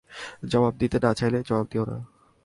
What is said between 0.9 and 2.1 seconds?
না চাইলে জবাব দিও না।